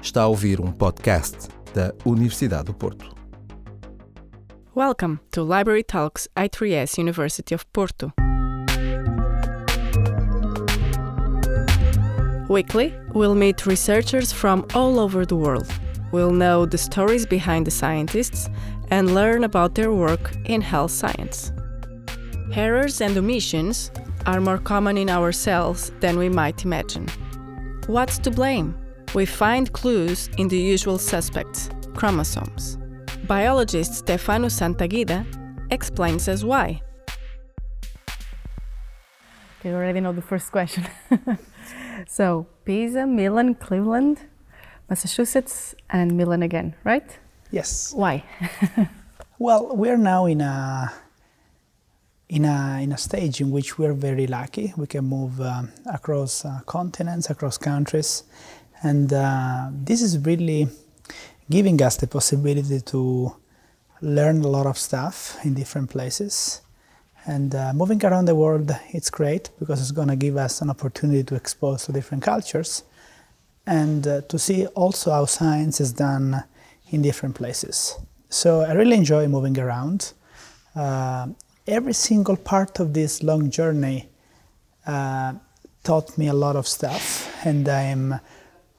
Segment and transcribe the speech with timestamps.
[0.00, 3.14] Está a ouvir um podcast da Universidade do Porto.
[4.74, 8.12] Welcome to Library Talks I3S University of Porto.
[12.48, 15.66] Weekly, we'll meet researchers from all over the world.
[16.12, 18.48] We'll know the stories behind the scientists
[18.90, 21.52] and learn about their work in health science.
[22.54, 23.90] Errors and omissions
[24.26, 27.08] are more common in our cells than we might imagine.
[27.88, 28.76] What's to blame?
[29.14, 32.78] We find clues in the usual suspects chromosomes.
[33.26, 35.26] Biologist Stefano Santaguida
[35.70, 36.80] explains us why.
[39.64, 40.86] You already know the first question.
[42.06, 44.20] so, Pisa, Milan, Cleveland,
[44.88, 47.18] Massachusetts, and Milan again, right?
[47.50, 47.92] Yes.
[47.94, 48.24] Why?
[49.40, 50.92] Well, we're now in a
[52.28, 54.74] in a in a stage in which we're very lucky.
[54.76, 58.24] We can move um, across uh, continents, across countries,
[58.82, 60.68] and uh, this is really
[61.50, 63.34] giving us the possibility to
[64.00, 66.60] learn a lot of stuff in different places.
[67.26, 70.70] And uh, moving around the world, it's great because it's going to give us an
[70.70, 72.84] opportunity to expose to different cultures
[73.66, 76.42] and uh, to see also how science is done
[76.90, 77.98] in different places.
[78.30, 80.12] So I really enjoy moving around.
[80.74, 81.28] Uh,
[81.66, 84.08] every single part of this long journey
[84.86, 85.34] uh,
[85.82, 88.20] taught me a lot of stuff, and I'm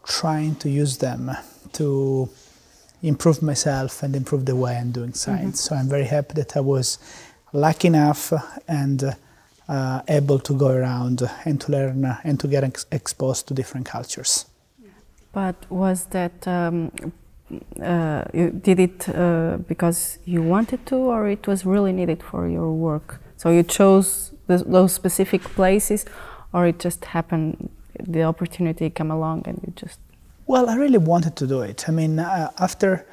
[0.09, 1.31] trying to use them
[1.73, 2.29] to
[3.01, 5.61] improve myself and improve the way I'm doing science.
[5.61, 6.97] So I'm very happy that I was
[7.53, 8.33] lucky enough
[8.67, 9.15] and
[9.69, 13.85] uh, able to go around and to learn and to get ex- exposed to different
[13.85, 14.45] cultures.
[15.31, 16.91] But was that, um,
[17.81, 22.49] uh, you did it uh, because you wanted to, or it was really needed for
[22.49, 23.21] your work?
[23.37, 26.05] So you chose th- those specific places,
[26.51, 27.69] or it just happened,
[28.07, 29.99] the opportunity came along and you just.
[30.47, 31.87] Well, I really wanted to do it.
[31.87, 33.05] I mean, uh, after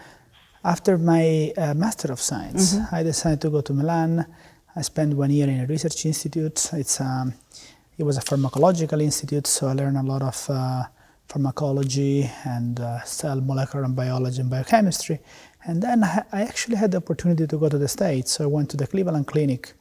[0.64, 4.26] after my uh, Master of Science, I decided to go to Milan.
[4.74, 6.70] I spent one year in a research institute.
[6.72, 7.34] It's um,
[7.98, 10.84] it was a pharmacological institute, so I learned a lot of uh,
[11.28, 15.20] pharmacology and uh, cell molecular biology and biochemistry.
[15.64, 18.32] And then I I actually had the opportunity to go to the States.
[18.32, 19.72] So I went to the Cleveland Clinic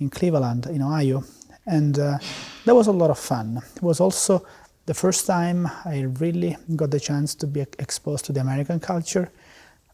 [0.00, 1.24] in Cleveland, in Ohio,
[1.66, 2.18] and uh,
[2.64, 3.62] that was a lot of fun.
[3.76, 4.44] It was also
[4.86, 9.30] the first time I really got the chance to be exposed to the American culture,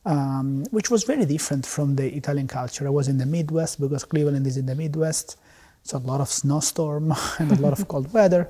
[0.04, 2.86] um, which was very different from the Italian culture.
[2.86, 5.36] I was in the Midwest because Cleveland is in the Midwest,
[5.82, 8.48] so a lot of snowstorm and a lot of cold weather,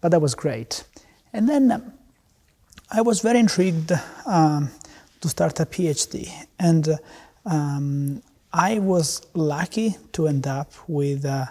[0.00, 0.84] but that was great.
[1.32, 1.92] And then um,
[2.90, 3.92] I was very intrigued
[4.26, 4.70] um,
[5.20, 6.98] to start a PhD, and
[7.44, 8.22] um,
[8.52, 11.24] I was lucky to end up with.
[11.24, 11.46] Uh,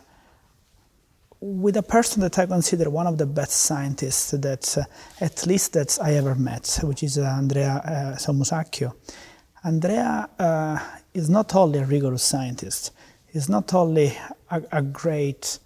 [1.47, 4.83] with a person that I consider one of the best scientists that, uh,
[5.23, 8.95] at least that I ever met, which is uh, Andrea uh, Musacchio.
[9.63, 10.79] Andrea uh,
[11.13, 12.91] is not only a rigorous scientist,
[13.31, 14.17] he's not only
[14.49, 15.59] a, a great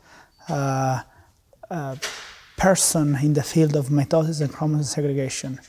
[0.50, 1.02] uh,
[2.58, 5.60] person in the field of mitosis and chromosome segregation,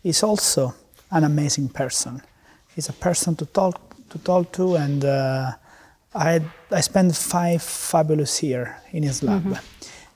[0.00, 0.74] he's also
[1.10, 2.22] an amazing person.
[2.74, 5.04] He's a person to talk to, talk to and
[6.16, 6.40] I,
[6.70, 9.58] I spent five fabulous years in his lab.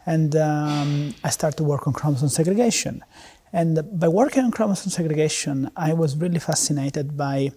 [0.06, 3.04] And um, I started to work on chromosome segregation.
[3.52, 7.52] And by working on chromosome segregation, I was really fascinated by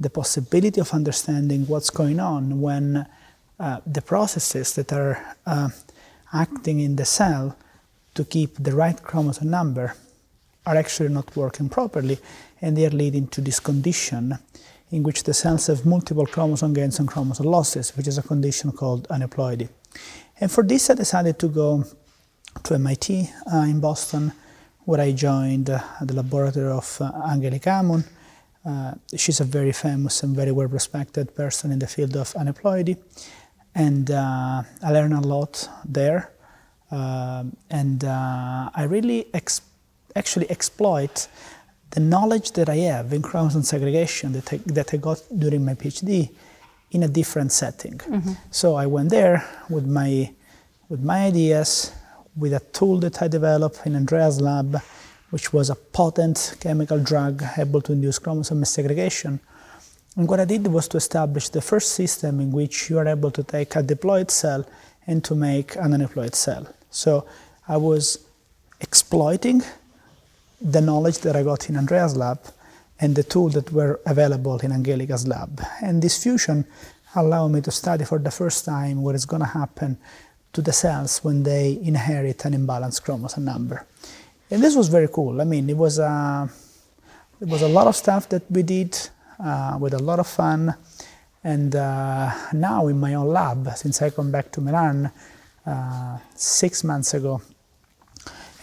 [0.00, 3.06] the possibility of understanding what's going on when
[3.60, 5.68] uh, the processes that are uh,
[6.32, 7.56] acting in the cell
[8.14, 9.94] to keep the right chromosome number
[10.66, 12.18] are actually not working properly
[12.60, 14.38] and they are leading to this condition
[14.92, 18.70] in which the cells have multiple chromosome gains and chromosome losses, which is a condition
[18.70, 19.68] called aneuploidy.
[20.38, 21.84] And for this, I decided to go
[22.62, 24.32] to MIT uh, in Boston,
[24.84, 28.04] where I joined uh, the laboratory of uh, Angelika Amon.
[28.64, 32.96] Uh, she's a very famous and very well respected person in the field of aneuploidy.
[33.74, 36.32] And uh, I learned a lot there.
[36.90, 39.62] Um, and uh, I really ex-
[40.14, 41.28] actually exploit
[41.92, 45.74] the knowledge that I have in chromosome segregation that I, that I got during my
[45.74, 46.30] PhD
[46.90, 47.98] in a different setting.
[47.98, 48.32] Mm-hmm.
[48.50, 50.32] So I went there with my
[50.88, 51.92] with my ideas,
[52.36, 54.80] with a tool that I developed in Andrea's lab,
[55.30, 59.40] which was a potent chemical drug able to induce chromosome segregation.
[60.16, 63.30] And what I did was to establish the first system in which you are able
[63.30, 64.66] to take a diploid cell
[65.06, 66.66] and to make an aneuploid cell.
[66.90, 67.26] So
[67.66, 68.18] I was
[68.80, 69.62] exploiting
[70.62, 72.38] the knowledge that I got in Andrea's lab
[73.00, 75.60] and the tools that were available in Angelika's lab.
[75.82, 76.64] And this fusion
[77.14, 79.98] allowed me to study for the first time what is going to happen
[80.52, 83.86] to the cells when they inherit an imbalanced chromosome number.
[84.50, 85.40] And this was very cool.
[85.40, 86.48] I mean, it was a,
[87.42, 88.96] It was a lot of stuff that we did
[89.40, 90.74] uh, with a lot of fun.
[91.42, 95.10] And uh, now in my own lab, since I come back to Milan
[95.66, 97.42] uh, six months ago,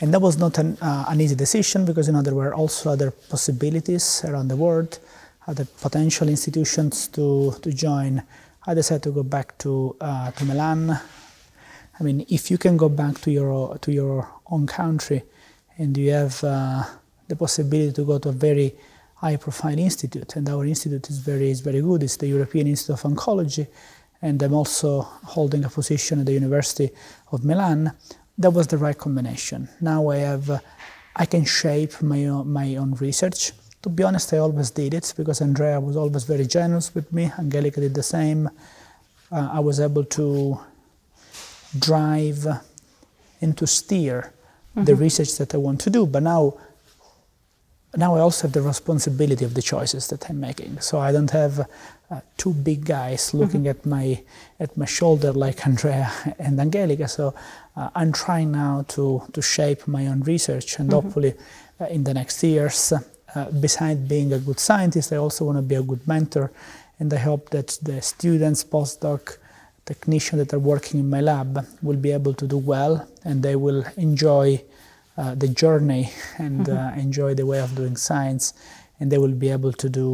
[0.02, 2.90] and that was not an, uh, an, easy decision because you know there were also
[2.92, 5.00] other possibilities around the world,
[5.48, 8.24] other potential institutions to, to join.
[8.66, 11.00] I decided to go back to uh, to Milan.
[12.00, 15.24] I mean, if you can go back to your to your own country,
[15.78, 16.84] and you have uh,
[17.28, 18.76] the possibility to go to a very
[19.16, 22.04] high-profile institute, and our institute is very is very good.
[22.04, 23.68] It's the European Institute of Oncology,
[24.22, 26.90] and I'm also holding a position at the University
[27.32, 27.92] of Milan
[28.40, 29.70] that was the right combination.
[29.82, 30.60] Now I have, uh,
[31.16, 33.52] I can shape my own, my own research.
[33.84, 37.32] To be honest, I always did it because Andrea was always very generous with me.
[37.38, 38.50] Angelika did the same.
[39.32, 40.60] Uh, I was able to
[41.78, 42.48] drive
[43.42, 44.34] and to steer
[44.72, 44.86] mm-hmm.
[44.86, 46.06] the research that I want to do.
[46.06, 46.58] But now,
[47.96, 50.80] now I also have the responsibility of the choices that I'm making.
[50.80, 51.68] So I don't have
[52.12, 53.80] uh, two big guys looking mm-hmm.
[53.82, 54.24] at my
[54.60, 57.08] at my shoulder like Andrea and Angelika.
[57.08, 57.36] So
[57.80, 59.04] uh, I'm trying now to
[59.36, 61.00] to shape my own research, and mm-hmm.
[61.00, 61.34] hopefully,
[61.82, 63.00] uh, in the next years, uh,
[63.68, 66.52] besides being a good scientist, I also want to be a good mentor,
[67.00, 69.38] and I hope that the students, postdoc,
[69.86, 72.94] technicians that are working in my lab will be able to do well,
[73.24, 74.62] and they will enjoy.
[75.20, 76.06] Uh, the journey
[76.38, 76.78] and mm-hmm.
[76.78, 78.54] Uh, enjoy the way of doing science,
[79.00, 80.10] and they will be able to do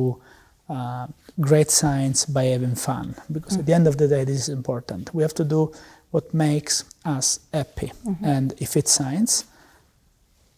[0.68, 1.06] uh,
[1.40, 3.14] great science by having fun.
[3.32, 3.60] Because mm-hmm.
[3.60, 5.14] at the end of the day, this is important.
[5.14, 5.72] We have to do
[6.10, 7.92] what makes us happy.
[8.06, 8.26] Mm-hmm.
[8.26, 9.46] And if it's science,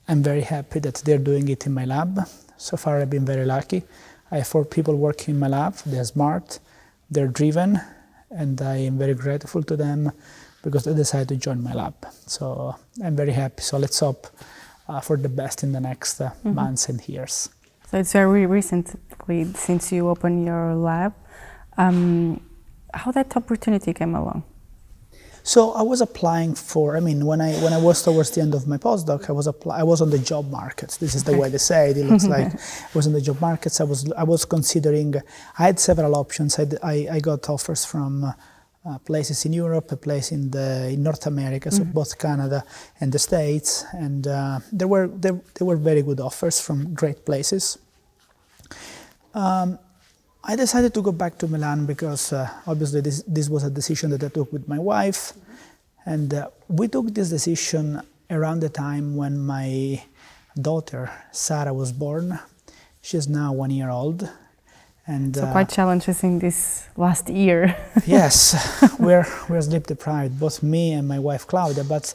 [0.08, 2.20] I'm very happy that they're doing it in my lab.
[2.58, 3.84] So far, I've been very lucky.
[4.32, 5.76] I have four people working in my lab.
[5.86, 6.60] They're smart,
[7.10, 7.80] they're driven,
[8.32, 10.12] and I am very grateful to them
[10.64, 11.94] because they decided to join my lab.
[12.26, 13.62] So I'm very happy.
[13.62, 14.28] So let's hope
[14.88, 16.56] uh, for the best in the next uh, mm-hmm.
[16.56, 17.50] months and years.
[17.90, 21.14] So it's very recently since you opened your lab.
[21.78, 22.42] Um,
[22.94, 24.44] how that opportunity came along?
[25.48, 26.98] So I was applying for.
[26.98, 29.48] I mean, when I when I was towards the end of my postdoc, I was
[29.48, 30.98] apply, I was on the job market.
[31.00, 31.98] This is the way they say it.
[31.98, 33.80] It looks like I was on the job markets.
[33.80, 35.16] I was I was considering.
[35.58, 36.60] I had several options.
[36.60, 38.34] I I, I got offers from.
[38.86, 41.92] Uh, places in Europe, a place in the in North America, so mm-hmm.
[41.92, 42.64] both Canada
[43.02, 47.26] and the States, and uh, there were there, there were very good offers from great
[47.26, 47.78] places.
[49.34, 49.78] Um,
[50.50, 54.12] I decided to go back to Milan because uh, obviously this, this was a decision
[54.12, 55.34] that I took with my wife,
[56.06, 58.02] and uh, we took this decision
[58.32, 60.02] around the time when my
[60.60, 62.40] daughter Sarah was born.
[63.02, 64.30] She's now one year old,
[65.06, 67.76] and so uh, quite challenges in this last year.
[68.08, 68.56] yes,
[69.00, 71.84] we're we're sleep deprived, both me and my wife Claudia.
[71.84, 72.14] But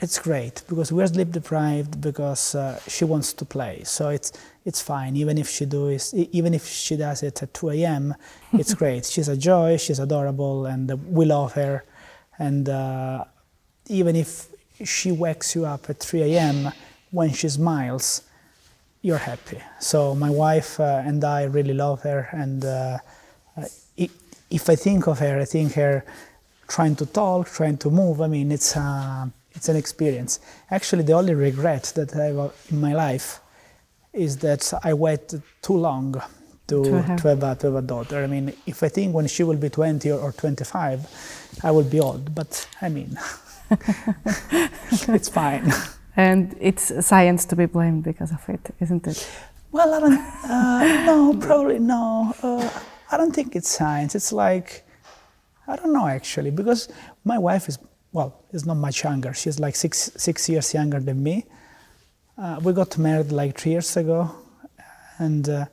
[0.00, 3.82] it's great because we're sleep deprived because uh, she wants to play.
[3.84, 4.32] So it's
[4.64, 8.14] it's fine even if she does even if she does it at 2 a.m.
[8.52, 9.04] It's great.
[9.06, 9.76] She's a joy.
[9.76, 11.84] She's adorable, and uh, we love her.
[12.38, 13.24] And uh,
[13.88, 14.46] even if
[14.84, 16.72] she wakes you up at 3 a.m.
[17.10, 18.22] when she smiles
[19.00, 19.62] you're happy.
[19.78, 22.98] So my wife uh, and I really love her, and uh,
[23.56, 23.64] uh
[24.50, 26.04] if I think of her, I think her
[26.68, 28.20] trying to talk, trying to move.
[28.20, 29.26] I mean, it's uh,
[29.58, 30.40] it's an experience.
[30.70, 33.40] Actually, the only regret that I have in my life
[34.12, 36.14] is that I waited too long
[36.68, 37.22] to, to, have.
[37.22, 38.22] To, have a, to have a daughter.
[38.24, 41.88] I mean, if I think when she will be 20 or, or 25, I will
[41.96, 42.34] be old.
[42.34, 43.18] But I mean,
[45.16, 45.72] it's fine
[46.18, 49.30] and it's science to be blamed because of it, isn't it?
[49.70, 50.18] Well, I don't.
[50.18, 52.34] Uh, no, probably no.
[52.42, 52.68] Uh,
[53.12, 54.16] I don't think it's science.
[54.16, 54.84] It's like
[55.68, 56.88] I don't know actually because
[57.24, 57.78] my wife is
[58.12, 59.34] well, is not much younger.
[59.34, 61.44] She's like six six years younger than me.
[62.36, 64.30] Uh, we got married like three years ago,
[65.18, 65.64] and uh,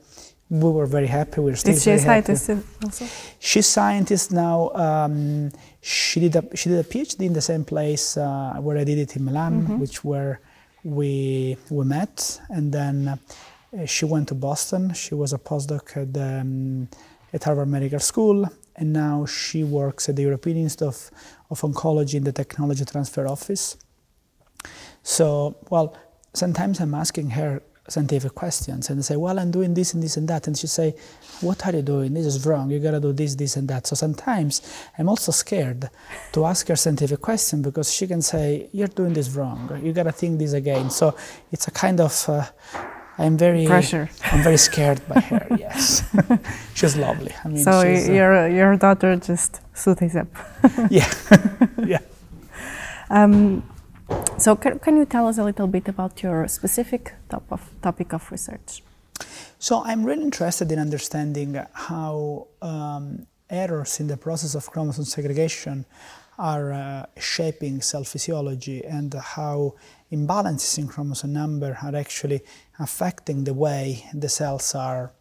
[0.48, 1.40] we were very happy.
[1.40, 1.74] We're still.
[1.74, 2.50] Is she a scientist
[2.84, 3.06] also?
[3.38, 4.70] She's scientist now.
[4.74, 5.50] Um,
[5.80, 8.98] she did a she did a PhD in the same place uh, where I did
[8.98, 9.78] it in Milan, mm-hmm.
[9.78, 10.40] which where
[10.84, 14.92] we we met, and then uh, she went to Boston.
[14.94, 16.88] She was a postdoc at um,
[17.32, 21.10] at Harvard Medical School, and now she works at the European Institute of,
[21.50, 23.76] of Oncology in the Technology Transfer Office.
[25.02, 25.96] So, well,
[26.34, 30.16] sometimes I'm asking her scientific questions and I say, well, I'm doing this and this
[30.16, 30.46] and that.
[30.46, 30.94] And she say,
[31.40, 32.14] what are you doing?
[32.14, 32.70] This is wrong.
[32.70, 33.86] You got to do this, this and that.
[33.86, 34.62] So sometimes
[34.98, 35.88] I'm also scared
[36.32, 39.80] to ask her scientific question because she can say, you're doing this wrong.
[39.82, 40.90] You got to think this again.
[40.90, 41.16] So
[41.52, 42.46] it's a kind of, uh,
[43.18, 44.08] I'm very pressure.
[44.30, 45.46] I'm very scared by her.
[45.58, 46.02] Yes,
[46.74, 47.32] she's lovely.
[47.44, 50.28] I mean, so your uh, your daughter just soothes up.
[50.90, 51.10] yeah,
[51.92, 52.00] yeah.
[53.10, 53.62] Um,
[54.38, 58.12] so can, can you tell us a little bit about your specific top of, topic
[58.12, 58.82] of research?
[59.58, 65.86] So I'm really interested in understanding how um, errors in the process of chromosome segregation
[66.38, 69.74] are uh, shaping cell physiology and how
[70.12, 72.40] imbalances in chromosome number are actually
[72.78, 75.12] affecting the way the cells are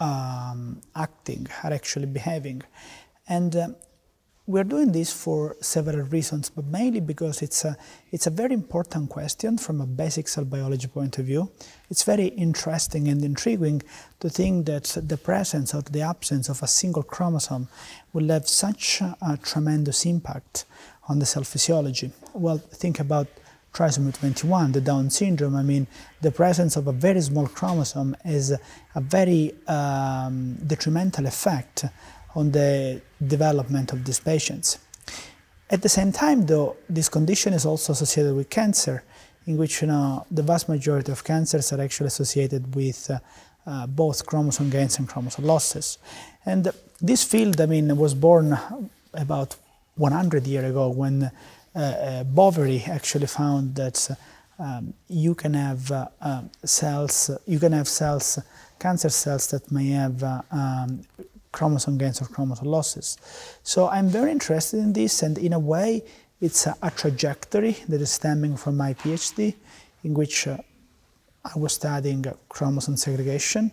[0.00, 2.62] um, acting, are actually behaving.
[3.28, 3.68] And uh,
[4.46, 7.76] we're doing this for several reasons, but mainly because it's a,
[8.10, 11.50] it's a very important question from a basic cell biology point of view.
[11.88, 13.82] It's very interesting and intriguing
[14.18, 17.68] to think that the presence or the absence of a single chromosome
[18.12, 20.64] will have such a tremendous impact
[21.08, 22.10] on the cell physiology.
[22.34, 23.28] Well, think about
[23.72, 25.56] trisomy 21, the Down syndrome.
[25.56, 25.86] I mean,
[26.20, 28.52] the presence of a very small chromosome is
[28.94, 31.86] a very um, detrimental effect
[32.34, 34.78] on the development of these patients.
[35.70, 39.04] At the same time, though, this condition is also associated with cancer,
[39.46, 43.18] in which you know, the vast majority of cancers are actually associated with uh,
[43.66, 45.98] uh, both chromosome gains and chromosome losses.
[46.44, 48.58] And this field, I mean, was born
[49.14, 49.56] about
[49.96, 51.30] 100 years ago when
[51.74, 54.10] Boveri actually found that
[54.58, 58.38] um, you can have uh, um, cells, you can have cells,
[58.78, 61.02] cancer cells that may have uh, um,
[61.50, 63.18] chromosome gains or chromosome losses.
[63.62, 66.02] So I'm very interested in this, and in a way,
[66.40, 69.54] it's a, a trajectory that is stemming from my PhD,
[70.04, 70.58] in which uh,
[71.44, 73.72] I was studying chromosome segregation,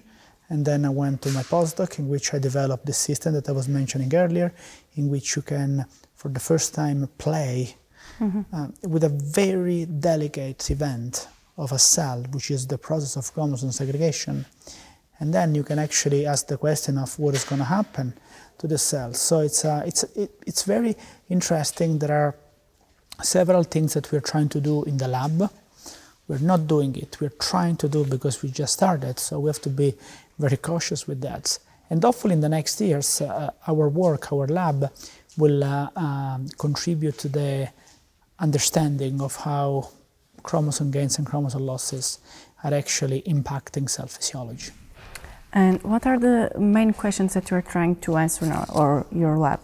[0.50, 3.52] and then I went to my postdoc, in which I developed the system that I
[3.52, 4.54] was mentioning earlier,
[4.96, 7.76] in which you can, for the first time, play
[8.20, 8.42] mm-hmm.
[8.54, 13.72] uh, with a very delicate event of a cell, which is the process of chromosome
[13.72, 14.46] segregation
[15.20, 18.14] and then you can actually ask the question of what is going to happen
[18.58, 19.14] to the cell.
[19.14, 20.96] So it's uh, it's it, it's very
[21.30, 22.00] interesting.
[22.00, 22.36] There are
[23.22, 25.50] several things that we're trying to do in the lab.
[26.28, 27.18] We're not doing it.
[27.20, 29.20] We're trying to do because we just started.
[29.20, 29.96] So we have to be
[30.38, 31.60] very cautious with that.
[31.90, 34.92] And hopefully, in the next years, uh, our work, our lab,
[35.38, 37.70] will uh, um, contribute to the
[38.40, 39.90] understanding of how
[40.44, 42.20] chromosome gains and chromosome losses
[42.64, 44.72] are actually impacting cell physiology.
[45.52, 49.60] And what are the main questions that you're trying to answer now, or your lab,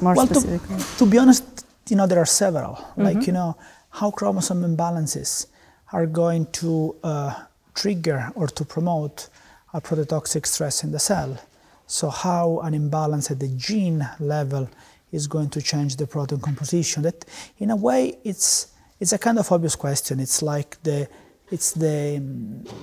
[0.00, 0.76] more well, specifically?
[0.76, 2.74] To, to, be honest, you know, there are several.
[2.74, 3.02] Mm-hmm.
[3.02, 3.56] Like, you know,
[3.90, 5.46] how chromosome imbalances
[5.92, 7.34] are going to uh,
[7.74, 9.28] trigger or to promote
[9.72, 11.38] a proteotoxic stress in the cell.
[11.86, 14.68] So, how an imbalance at the gene level
[15.12, 17.02] is going to change the protein composition.
[17.02, 17.24] That,
[17.58, 18.68] in a way, it's
[19.00, 20.20] it's a kind of obvious question.
[20.20, 21.08] It's like the
[21.50, 22.22] it's the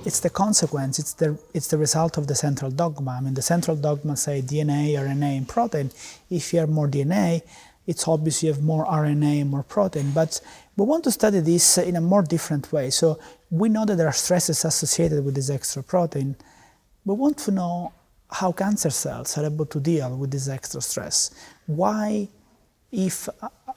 [0.05, 0.99] it's the consequence.
[0.99, 3.11] It's the it's the result of the central dogma.
[3.17, 5.91] I mean the central dogma say dna rna and protein.
[6.29, 7.41] If you have more dna
[7.87, 10.11] it's obvious you have more rna and more protein.
[10.11, 10.39] But
[10.77, 12.89] we want to study this in a more different way.
[12.91, 16.35] So we know that there are stresses associated with this extra protein.
[17.03, 17.93] We want to know
[18.29, 21.31] how cancer cells are able to deal with this extra stress
[21.75, 22.27] why
[22.91, 23.29] if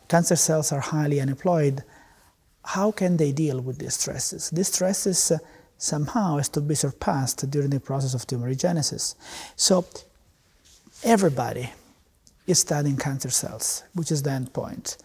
[0.09, 1.83] cancer cells are highly aneuploid
[2.65, 4.51] how can they deal with these stresses?
[4.51, 5.39] These stresses uh,
[5.77, 9.15] somehow has to be surpassed during the process of tumorigenesis.
[9.57, 9.85] So
[11.03, 11.71] everybody
[12.47, 14.97] is studying cancer cells, which is the end point.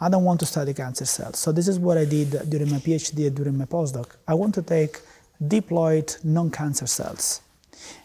[0.00, 1.38] I don't want to study cancer cells.
[1.38, 4.16] So this is what I did during my PhD and during my postdoc.
[4.26, 5.00] I want to take
[5.42, 7.42] diploid non-cancer cells.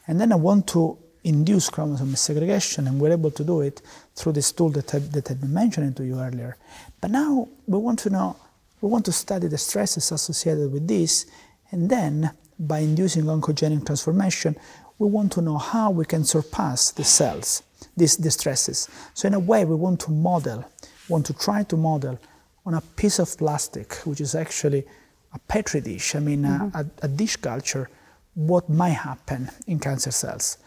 [0.07, 3.81] And then I want to induce chromosome segregation, and we're able to do it
[4.15, 6.57] through this tool that, I, that I've been mentioning to you earlier.
[7.01, 8.37] But now we want to know
[8.81, 11.25] we want to study the stresses associated with this,
[11.71, 12.29] and then
[12.59, 14.55] by inducing oncogenic transformation,
[14.99, 17.63] we want to know how we can surpass the cells,
[17.97, 18.87] these, these stresses.
[19.13, 20.63] So in a way, we want to model,
[21.09, 22.19] want to try to model
[22.65, 24.85] on a piece of plastic, which is actually
[25.33, 26.77] a petri dish, I mean mm-hmm.
[26.77, 27.89] a, a dish culture,
[28.35, 30.57] what might happen in cancer cells.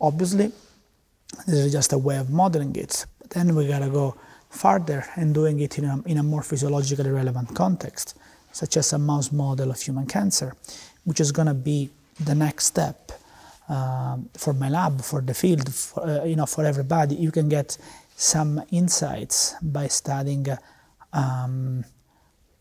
[0.00, 0.52] Obviously,
[1.46, 3.06] this is just a way of modeling it.
[3.18, 4.16] But then we gotta go
[4.50, 8.16] further and doing it in a, in a more physiologically relevant context,
[8.52, 10.54] such as a mouse model of human cancer,
[11.04, 13.12] which is going to be the next step
[13.68, 17.14] uh, for my lab, for the field, for, uh, you know, for everybody.
[17.14, 17.76] You can get
[18.16, 20.46] some insights by studying
[21.12, 21.84] um,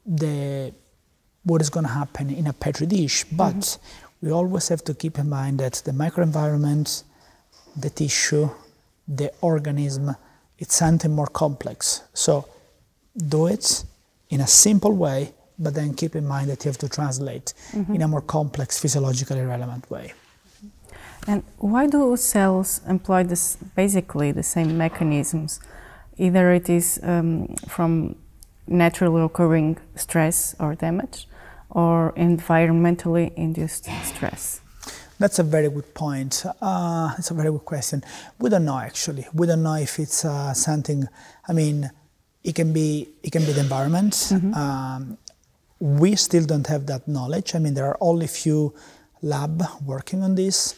[0.05, 0.73] the
[1.43, 4.25] what is going to happen in a petri dish, but mm-hmm.
[4.25, 7.03] we always have to keep in mind that the microenvironment,
[7.77, 8.49] the tissue,
[9.07, 10.15] the organism
[10.59, 12.03] it's something more complex.
[12.13, 12.47] So
[13.15, 13.83] do it
[14.29, 17.95] in a simple way, but then keep in mind that you have to translate mm-hmm.
[17.95, 20.13] in a more complex, physiologically relevant way.
[21.27, 25.59] And why do cells employ this basically the same mechanisms?
[26.17, 28.15] Either it is um, from
[28.67, 31.27] naturally occurring stress or damage,
[31.69, 34.61] or environmentally induced stress.
[35.19, 36.45] That's a very good point.
[36.61, 38.03] Uh, it's a very good question.
[38.39, 39.25] We don't know actually.
[39.33, 41.07] We don't know if it's uh, something.
[41.47, 41.89] I mean,
[42.43, 44.13] it can be it can be the environment.
[44.13, 44.53] Mm-hmm.
[44.53, 45.17] Um,
[45.79, 47.55] we still don't have that knowledge.
[47.55, 48.73] I mean, there are only few
[49.21, 50.75] lab working on this,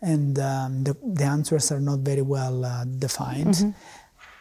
[0.00, 3.54] and um, the, the, answers are not very well uh, defined.
[3.54, 3.70] Mm-hmm.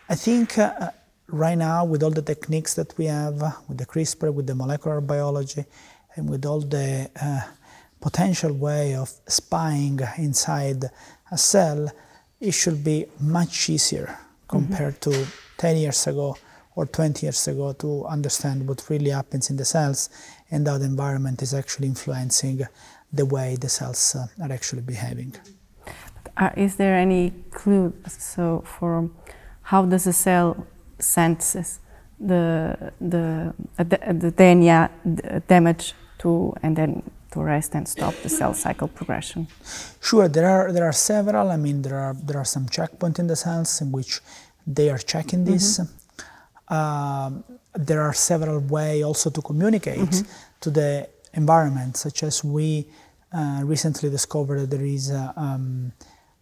[0.10, 0.92] I think uh,
[1.28, 5.02] right now, with all the techniques that we have, with the CRISPR, with the molecular
[5.02, 5.66] biology,
[6.16, 7.42] and with all the uh,
[8.04, 10.82] potential way of spying inside
[11.32, 11.90] a cell,
[12.42, 15.24] it should be much easier compared mm-hmm.
[15.24, 16.36] to 10 years ago
[16.76, 20.10] or 20 years ago to understand what really happens in the cells
[20.52, 22.62] and how the environment is actually influencing
[23.14, 25.34] the way the cells uh, are actually behaving.
[26.36, 29.10] Uh, is there any clue so for
[29.62, 30.68] how does a cell
[31.00, 31.80] senses
[32.20, 34.90] the the the DNA
[35.48, 39.48] damage to and then to rest and stop the cell cycle progression?
[40.02, 41.50] Sure, there are there are several.
[41.50, 44.22] I mean, there are there are some checkpoints in the cells in which
[44.66, 45.80] they are checking this.
[45.80, 46.74] Mm-hmm.
[46.74, 47.44] Um,
[47.76, 50.60] there are several ways also to communicate mm-hmm.
[50.62, 52.88] to the environment, such as we
[53.34, 55.92] uh, recently discovered that there is a, um,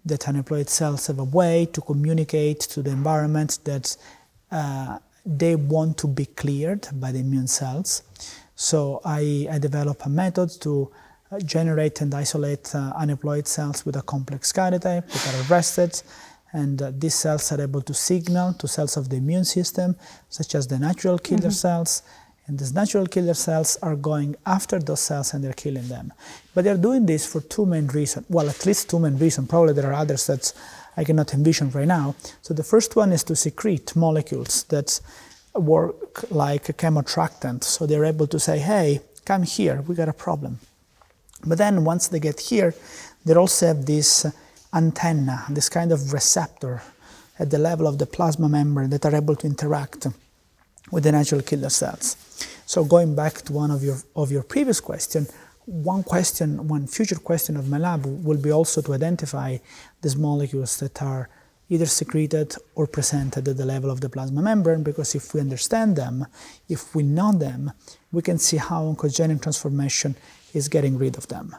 [0.05, 3.95] that aneuploid cells have a way to communicate to the environment that
[4.51, 8.03] uh, they want to be cleared by the immune cells.
[8.61, 10.91] So I, I developed a method to
[11.31, 15.99] uh, generate and isolate uh, aneuploid cells with a complex karyotype that are arrested.
[16.53, 19.95] And uh, these cells are able to signal to cells of the immune system,
[20.29, 21.49] such as the natural killer mm-hmm.
[21.49, 22.03] cells.
[22.45, 26.13] And these natural killer cells are going after those cells and they're killing them.
[26.53, 28.27] But they're doing this for two main reasons.
[28.29, 29.47] Well, at least two main reasons.
[29.47, 30.53] Probably there are others that
[30.95, 32.13] I cannot envision right now.
[32.43, 35.01] So the first one is to secrete molecules that
[35.55, 37.63] work like a chemoattractant.
[37.63, 40.59] So they're able to say, hey, come here, we got a problem.
[41.45, 42.73] But then once they get here,
[43.25, 44.25] they also have this
[44.73, 46.81] antenna, this kind of receptor
[47.39, 50.07] at the level of the plasma membrane that are able to interact
[50.91, 52.15] with the natural killer cells.
[52.65, 55.27] So going back to one of your of your previous question,
[55.65, 59.57] one question, one future question of my lab will be also to identify
[60.01, 61.29] these molecules that are
[61.71, 65.95] either secreted or presented at the level of the plasma membrane because if we understand
[65.95, 66.27] them,
[66.67, 67.71] if we know them,
[68.11, 70.13] we can see how oncogenic transformation
[70.53, 71.55] is getting rid of them.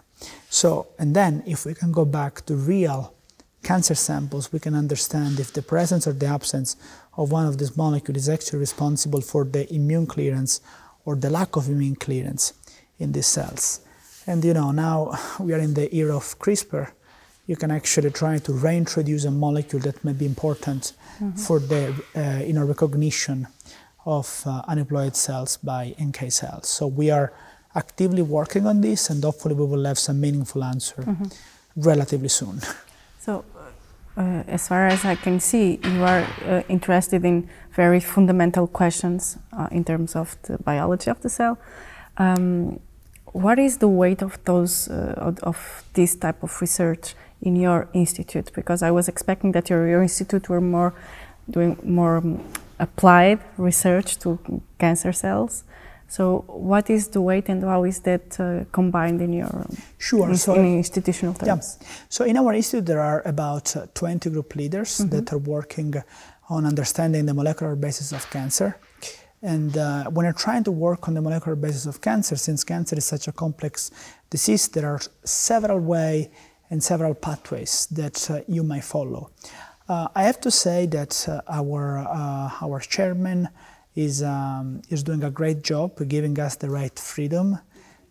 [0.51, 3.15] So, and then if we can go back to real
[3.63, 6.77] cancer samples, we can understand if the presence or the absence
[7.17, 10.61] of one of these molecules is actually responsible for the immune clearance
[11.07, 12.53] or the lack of immune clearance
[12.99, 13.81] in these cells.
[14.27, 16.93] And you know, now we are in the era of CRISPR,
[17.53, 20.83] you can actually try to reintroduce a molecule that may be important
[21.21, 21.37] mm-hmm.
[21.47, 21.83] for the
[22.17, 23.39] uh, you know, recognition
[24.07, 26.67] of uh, aneuploid cells by NK cells.
[26.77, 27.29] So we are
[27.83, 31.29] actively working on this, and hopefully we will have some meaningful answer mm-hmm.
[31.91, 32.61] relatively soon.
[33.27, 33.45] So,
[34.17, 39.39] uh, as far as I can see, you are uh, interested in very fundamental questions
[39.53, 41.57] uh, in terms of the biology of the cell.
[42.17, 42.81] Um,
[43.27, 48.51] what is the weight of those uh, of this type of research in your institute?
[48.55, 50.95] Because I was expecting that your, your institute were more
[51.51, 52.45] doing more um,
[52.79, 54.39] applied research to
[54.79, 55.65] cancer cells.
[56.09, 59.67] So, what is the weight and how is that uh, combined in your
[59.99, 60.29] sure.
[60.29, 61.79] In, so, in institutional terms?
[61.81, 61.89] Yeah.
[62.11, 65.09] So, in our institute, there are about uh, 20 group leaders mm-hmm.
[65.11, 65.95] that are working
[66.51, 68.77] on understanding the molecular basis of cancer.
[69.41, 72.97] And uh, when you're trying to work on the molecular basis of cancer, since cancer
[72.97, 73.91] is such a complex
[74.31, 76.29] disease, there are several ways
[76.73, 79.31] and several pathways that uh, you may follow.
[79.87, 83.51] Uh, I have to say that uh, our uh, our chairman
[83.95, 87.59] is um, is doing a great job giving us the right freedom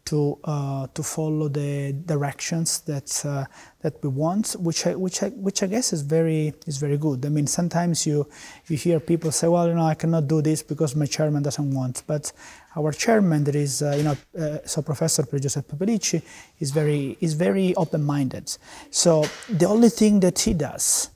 [0.06, 3.46] to uh, to follow the directions that uh,
[3.82, 7.26] that we want, which I, which I, which I guess is very is very good.
[7.26, 8.28] I mean, sometimes you
[8.68, 11.72] you hear people say, well, you know, I cannot do this because my chairman doesn't
[11.74, 12.04] want.
[12.08, 12.32] But
[12.76, 16.22] our chairman, there is, uh, you know, uh, so Professor Giuseppe Pelicci
[16.60, 18.58] is very is very open-minded.
[18.90, 21.10] So the only thing that he does,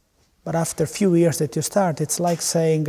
[0.44, 2.88] but after a few years that you start, it's like saying.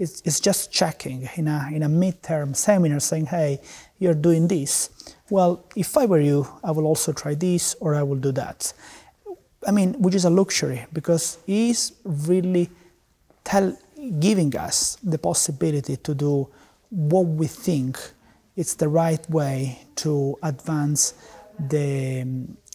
[0.00, 3.58] It's, it's just checking in a, in a midterm seminar saying, hey,
[3.98, 4.90] you're doing this
[5.30, 8.72] well, if I were you, I will also try this or I will do that.
[9.66, 12.70] I mean, which is a luxury because he's really
[13.44, 13.76] tell,
[14.18, 16.48] giving us the possibility to do
[16.90, 17.98] what we think
[18.56, 21.14] it's the right way to advance
[21.68, 22.26] the,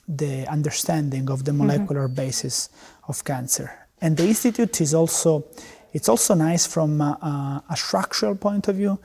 [0.08, 1.68] the understanding of the mm-hmm.
[1.68, 2.16] molecular mm-hmm.
[2.16, 2.70] basis
[3.08, 3.70] of cancer.
[4.02, 5.46] And the institute is also
[5.94, 9.00] it's also nice from a, a structural point of view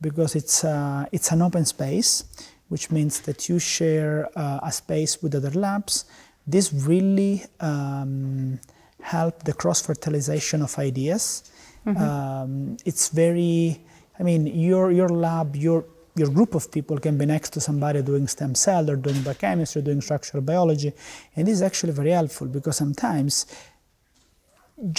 [0.00, 2.24] because it's uh, it's an open space
[2.74, 6.06] which means that you share uh, a space with other labs.
[6.44, 8.58] This really um,
[9.00, 11.24] help the cross fertilization of ideas.
[11.86, 12.02] Mm-hmm.
[12.02, 13.80] Um, it's very,
[14.18, 15.84] I mean, your your lab, your
[16.16, 19.80] your group of people can be next to somebody doing stem cell or doing biochemistry,
[19.82, 20.90] doing structural biology,
[21.36, 23.46] and this is actually very helpful because sometimes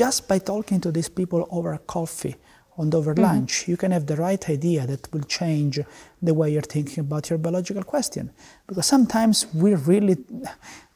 [0.02, 2.36] just by talking to these people over coffee
[2.78, 3.24] and over mm-hmm.
[3.24, 5.80] lunch, you can have the right idea that will change
[6.22, 8.32] the way you're thinking about your biological question.
[8.68, 10.18] Because sometimes we're really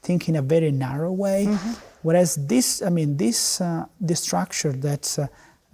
[0.02, 1.74] thinking in a very narrow way, mm-hmm.
[2.02, 5.28] whereas this, I mean, this uh, this structure that uh,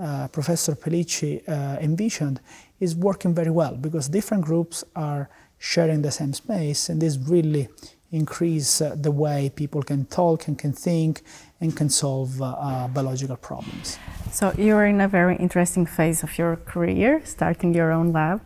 [0.04, 2.40] uh, Professor Pelicci uh, envisioned
[2.80, 7.70] is working very well because different groups are sharing the same space, and this really
[8.16, 11.22] increase uh, the way people can talk and can think
[11.62, 14.00] and can solve uh, uh, biological problems.
[14.32, 18.42] So you're in a very interesting phase of your career, starting your own lab.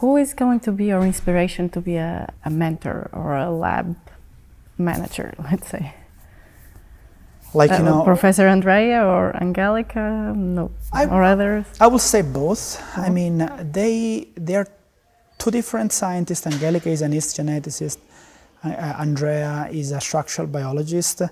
[0.00, 3.96] Who is going to be your inspiration to be a, a mentor or a lab
[4.76, 5.94] manager, let's say?
[7.54, 11.64] Like you uh, know, Professor Andrea or Angelika, no, I, or others.
[11.80, 12.82] I will say both.
[12.98, 13.38] I mean,
[13.72, 14.66] they they are
[15.38, 16.46] two different scientists.
[16.46, 17.98] Angelika is an yeast geneticist.
[18.64, 21.22] Uh, Andrea is a structural biologist.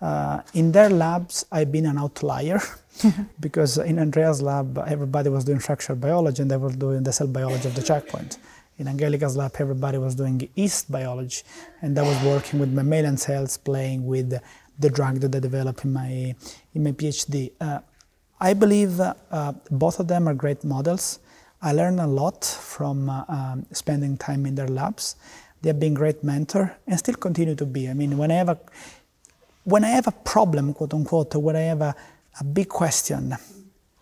[0.00, 2.60] Uh, in their labs, I've been an outlier
[3.40, 7.26] because in Andrea's lab, everybody was doing structural biology and they were doing the cell
[7.26, 8.38] biology of the checkpoint.
[8.78, 11.42] In Angelika's lab, everybody was doing yeast biology,
[11.82, 14.40] and I was working with mammalian cells, playing with
[14.78, 16.34] the drug that I developed in my
[16.74, 17.52] in my PhD.
[17.60, 17.80] Uh,
[18.40, 21.18] I believe uh, both of them are great models.
[21.60, 25.16] I learned a lot from uh, um, spending time in their labs.
[25.62, 27.88] They have been great mentor and still continue to be.
[27.88, 28.58] I mean, when I have a
[29.64, 31.94] when I have a problem, quote unquote, or when I have a,
[32.40, 33.36] a big question,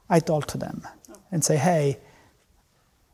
[0.08, 0.86] I talk to them
[1.32, 1.98] and say, hey,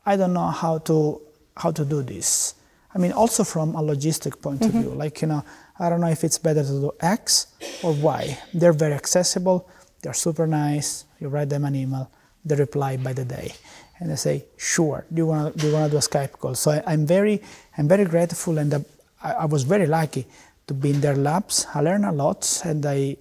[0.05, 1.21] I don't know how to
[1.57, 2.55] how to do this.
[2.93, 4.77] I mean, also from a logistic point mm-hmm.
[4.77, 5.43] of view, like you know,
[5.79, 7.47] I don't know if it's better to do X
[7.83, 8.37] or Y.
[8.53, 9.67] They're very accessible.
[10.01, 11.05] They're super nice.
[11.19, 12.11] You write them an email,
[12.45, 13.53] they reply by the day,
[13.99, 16.93] and they say, "Sure, do you want do to do a Skype call?" So I,
[16.93, 17.41] am very
[17.77, 20.25] I'm very grateful, and I, I was very lucky
[20.67, 21.67] to be in their labs.
[21.73, 23.17] I learn a lot, and I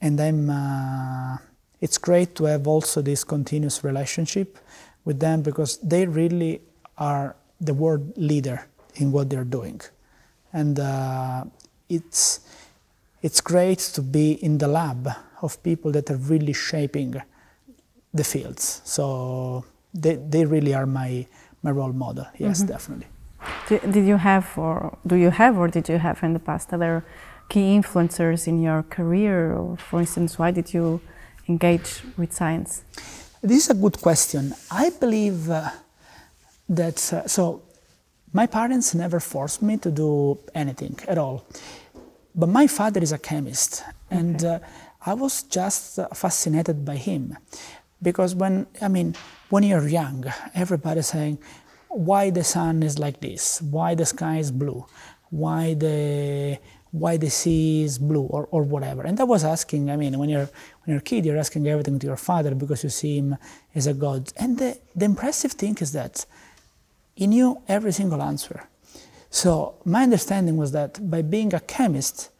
[0.00, 0.50] and I'm.
[0.50, 1.38] Uh,
[1.80, 4.56] it's great to have also this continuous relationship
[5.04, 6.60] with them because they really
[6.96, 9.80] are the world leader in what they're doing,
[10.52, 11.44] and uh,
[11.88, 12.40] it's
[13.22, 15.08] it's great to be in the lab
[15.42, 17.20] of people that are really shaping
[18.14, 18.82] the fields.
[18.84, 21.26] So they, they really are my
[21.62, 22.26] my role model.
[22.38, 22.72] Yes, mm-hmm.
[22.72, 23.06] definitely.
[23.68, 27.04] Did you have, or do you have, or did you have in the past other
[27.48, 29.52] key influencers in your career?
[29.52, 31.00] Or for instance, why did you
[31.48, 32.82] engage with science?
[33.42, 34.54] This is a good question.
[34.70, 35.70] I believe uh,
[36.68, 37.62] that, uh, so
[38.32, 41.44] my parents never forced me to do anything at all.
[42.34, 44.54] But my father is a chemist, and okay.
[44.54, 47.36] uh, I was just uh, fascinated by him.
[48.02, 49.14] Because when, I mean,
[49.50, 51.38] when you're young, everybody's saying,
[51.88, 54.86] why the sun is like this, why the sky is blue,
[55.30, 56.58] why the
[56.92, 59.02] why the sea is blue or, or whatever.
[59.02, 60.50] And I was asking, I mean, when you're
[60.82, 63.36] when you're a kid, you're asking everything to your father because you see him
[63.74, 64.30] as a god.
[64.36, 66.26] And the, the impressive thing is that
[67.14, 68.68] he knew every single answer.
[69.30, 72.30] So my understanding was that by being a chemist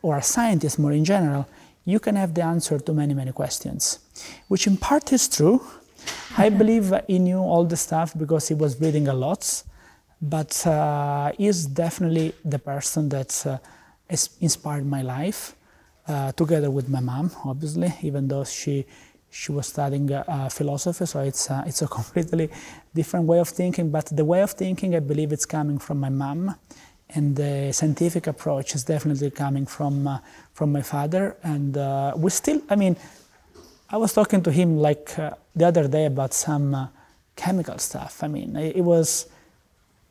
[0.00, 1.48] or a scientist more in general,
[1.86, 4.00] you can have the answer to many, many questions,
[4.48, 5.64] which in part is true,
[6.36, 9.62] I believe he knew all the stuff because he was reading a lot,
[10.20, 13.58] but uh, is definitely the person that uh,
[14.10, 15.54] has inspired my life,
[16.08, 18.84] uh, together with my mom, obviously, even though she
[19.28, 22.48] she was studying uh, philosophy, so it's uh, it's a completely
[22.94, 23.90] different way of thinking.
[23.90, 26.54] But the way of thinking, I believe, it's coming from my mom,
[27.10, 30.18] and the scientific approach is definitely coming from uh,
[30.52, 31.36] from my father.
[31.42, 32.96] And uh, we still, I mean,
[33.90, 36.88] I was talking to him like uh, the other day about some uh,
[37.36, 38.24] chemical stuff.
[38.24, 39.28] I mean, it, was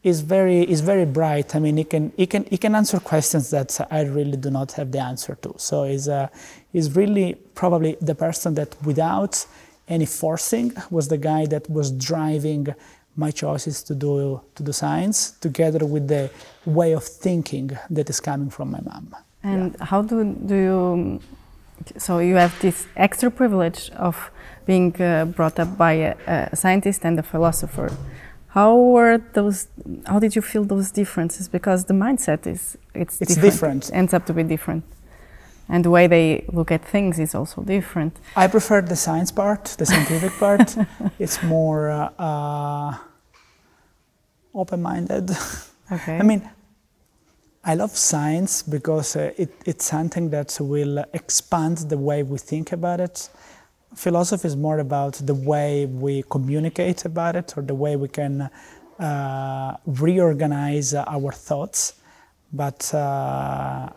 [0.04, 1.56] is very is very bright.
[1.56, 4.72] I mean, he can he can he can answer questions that I really do not
[4.74, 5.56] have the answer to.
[5.58, 6.28] So he's uh,
[6.72, 9.46] he's really probably the person that without
[9.88, 12.68] any forcing was the guy that was driving
[13.16, 16.30] my choices to do to do science together with the
[16.66, 19.16] way of thinking that is coming from my mom.
[19.44, 19.86] And yeah.
[19.86, 21.20] how do do you
[21.98, 24.32] so you have this extra privilege of
[24.66, 26.16] being uh, brought up by a,
[26.52, 27.92] a, scientist and a philosopher.
[28.50, 29.68] How were those?
[30.06, 31.50] How did you feel those differences?
[31.50, 33.84] Because the mindset is it's, it's different.
[33.84, 33.92] different.
[33.94, 34.86] ends up to be different,
[35.68, 38.18] and the way they look at things is also different.
[38.36, 40.76] I prefer the science part, the scientific part.
[41.20, 41.90] It's more.
[41.92, 42.98] Uh, uh,
[44.56, 45.32] open-minded.
[45.92, 46.18] Okay.
[46.18, 46.42] I mean,
[47.64, 52.72] I love science because uh, it, it's something that will expand the way we think
[52.72, 53.30] about it.
[53.96, 58.50] Philosophy is more about the way we communicate about it or the way we can
[59.00, 61.94] uh, reorganize our thoughts.
[62.52, 63.90] But uh,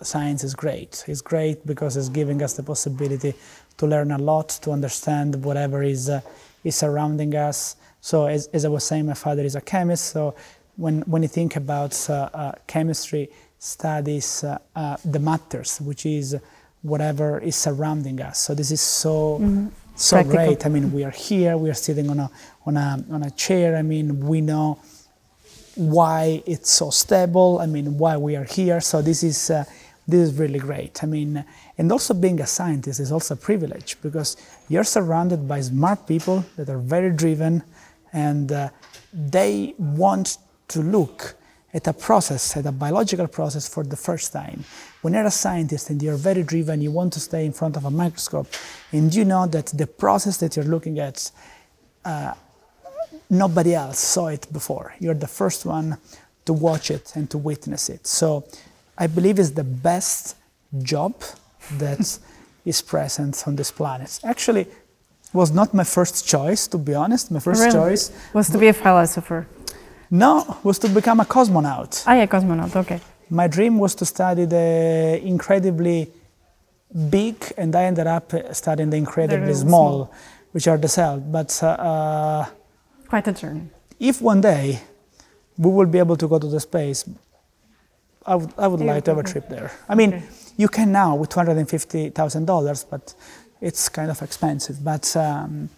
[0.00, 1.04] science is great.
[1.06, 3.34] It's great because it's giving us the possibility
[3.76, 6.20] to learn a lot, to understand whatever is, uh,
[6.62, 7.76] is surrounding us.
[8.04, 10.10] So, as, as I was saying, my father is a chemist.
[10.10, 10.34] So,
[10.76, 16.36] when, when you think about uh, uh, chemistry, studies uh, uh, the matters, which is
[16.82, 18.40] whatever is surrounding us.
[18.40, 19.70] So, this is so.
[19.96, 20.46] So Practical.
[20.46, 20.66] great.
[20.66, 21.56] I mean, we are here.
[21.56, 22.30] We are sitting on a
[22.66, 23.74] on a on a chair.
[23.74, 24.80] I mean, we know
[25.76, 27.60] why it's so stable.
[27.60, 28.82] I mean, why we are here.
[28.82, 29.64] So this is uh,
[30.06, 31.02] this is really great.
[31.02, 31.44] I mean,
[31.78, 34.36] and also being a scientist is also a privilege because
[34.68, 37.62] you're surrounded by smart people that are very driven,
[38.14, 38.70] and uh,
[39.12, 41.34] they want to look
[41.74, 44.64] at a process, at a biological process for the first time.
[45.02, 47.84] When you're a scientist and you're very driven, you want to stay in front of
[47.84, 48.46] a microscope,
[48.92, 51.30] and you know that the process that you're looking at
[53.30, 54.94] nobody else saw it before.
[55.00, 55.98] You're the first one
[56.44, 58.06] to watch it and to witness it.
[58.06, 58.44] So
[58.96, 60.36] I believe it's the best
[60.82, 61.14] job
[61.78, 62.18] that
[62.64, 64.20] is present on this planet.
[64.24, 64.66] Actually,
[65.34, 67.30] was not my first choice, to be honest.
[67.30, 67.72] My first Really?
[67.72, 69.46] choice, Was to be a philosopher.
[70.10, 72.04] no, was to become a cosmonaut.
[72.06, 72.74] Ah, yeah, cosmonaut.
[72.76, 73.00] Okay.
[73.30, 76.10] My dream was to study the incredibly
[77.10, 80.12] big, and I ended up studying the incredibly Very small, small.
[80.52, 81.20] which are the cells.
[81.36, 82.46] But uh, uh,
[83.08, 83.62] Quite a journey.
[83.98, 84.80] if one day
[85.58, 87.04] we will be able to go to the space,
[88.26, 89.70] I would, I would Yeah, like to have a trip there.
[89.88, 90.22] I mean, Okay.
[90.56, 93.14] you can now with $250,000, but
[93.68, 94.76] it's kind of expensive.
[94.90, 95.70] But um,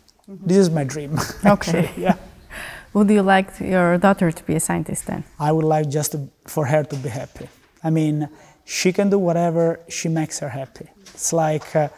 [0.48, 1.12] this is my dream.
[1.16, 1.48] Mm-hmm.
[1.54, 1.78] Okay.
[1.78, 2.16] actually, yeah.
[2.94, 5.22] Would you like your daughter to be a scientist then?
[5.38, 7.48] I would like just to, for her to be happy.
[7.84, 8.28] I mean,
[8.64, 10.88] she can do whatever she makes her happy.
[11.14, 11.88] It's like uh,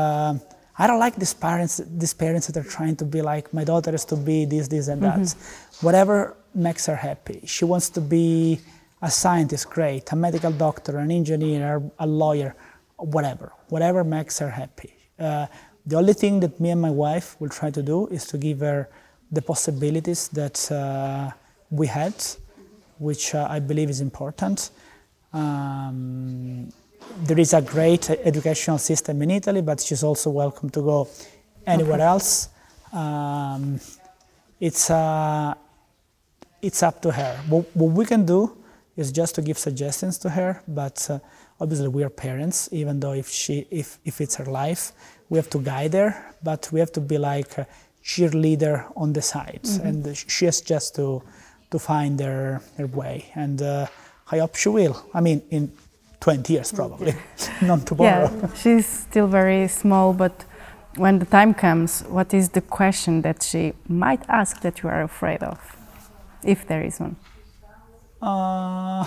[0.00, 0.40] um
[0.78, 3.94] I don't like these parents, these parents that are trying to be like my daughter
[3.94, 5.34] is to be this, this, and that.
[5.80, 7.40] Whatever makes her happy.
[7.46, 8.60] She wants to be
[9.00, 10.12] a scientist, great.
[10.12, 12.54] A medical doctor, an engineer, a lawyer,
[12.96, 13.52] whatever.
[13.68, 14.95] Whatever makes her happy.
[15.18, 15.46] Uh,
[15.84, 18.60] the only thing that me and my wife will try to do is to give
[18.60, 18.88] her
[19.30, 21.30] the possibilities that uh,
[21.70, 22.14] we had,
[22.98, 24.70] which uh, I believe is important.
[25.32, 26.72] Um,
[27.24, 31.08] there is a great educational system in Italy, but she's also welcome to go
[31.66, 32.48] anywhere else.
[32.92, 33.80] Um,
[34.60, 35.54] it's, uh,
[36.62, 37.36] it's up to her.
[37.48, 38.56] What, what we can do
[38.96, 41.18] is just to give suggestions to her, but uh,
[41.60, 44.92] obviously we are parents, even though if, she, if, if it's her life,
[45.28, 47.66] we have to guide her, but we have to be like a
[48.02, 49.76] cheerleader on the sides.
[49.78, 51.22] And she has just to,
[51.70, 53.26] to find her, her way.
[53.34, 53.86] And uh,
[54.30, 55.04] I hope she will.
[55.12, 55.72] I mean, in
[56.20, 57.14] 20 years probably,
[57.62, 58.30] not tomorrow.
[58.32, 60.44] Yeah, she's still very small, but
[60.96, 65.02] when the time comes, what is the question that she might ask that you are
[65.02, 65.58] afraid of,
[66.42, 67.16] if there is one,
[68.22, 69.04] Uh,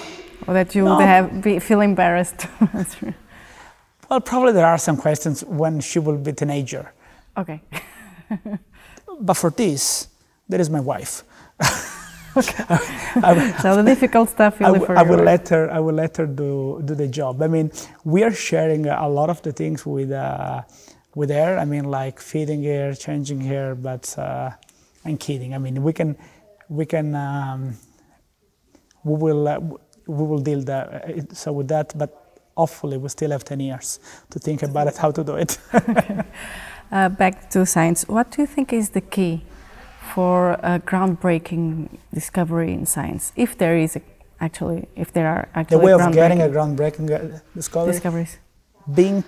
[0.48, 0.95] or that you No.
[0.98, 2.48] would have be, feel embarrassed?
[4.10, 6.91] well, probably there are some questions when she will be teenager.
[7.38, 7.62] okay.
[9.22, 10.08] But for this,
[10.48, 11.24] there is my wife.
[11.60, 15.69] I, will- So the difficult stuff I leave will- for I will let her.
[15.72, 17.41] I will let her do do the job.
[17.41, 17.72] I mean,
[18.06, 20.62] we are sharing a lot of the things with uh,
[21.15, 21.58] with her.
[21.58, 23.76] I mean, like feeding her, changing her.
[23.76, 24.52] But uh,
[25.06, 25.54] I'm kidding.
[25.54, 26.15] I mean, we can
[26.69, 27.76] we can um,
[29.03, 29.59] we will uh,
[30.07, 31.93] we will deal that so with that.
[31.97, 35.57] But hopefully, we still have ten years to think about it, how to do it.
[36.91, 38.03] Uh, back to science.
[38.07, 39.43] What do you think is the key
[40.15, 44.01] for a groundbreaking discovery in science, if there is a,
[44.41, 47.91] actually, if there are actually the way of getting a groundbreaking groundbreaking uh, discovery.
[47.91, 48.39] discoveries?
[48.93, 49.23] being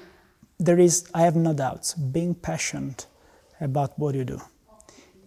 [0.59, 3.07] there is i have no doubts being passionate
[3.59, 4.39] about what you do